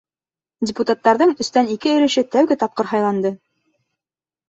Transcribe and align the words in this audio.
Депутаттарҙың 0.69 1.35
өстән 1.45 1.71
ике 1.75 1.95
өлөшө 1.99 2.25
тәүге 2.35 2.61
тапҡыр 2.65 2.93
һайланды. 2.97 3.37